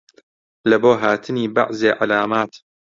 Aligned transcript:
لەبۆ 0.69 0.93
هاتنی 1.01 1.51
بەعزێ 1.55 1.91
عەلامات 1.99 2.51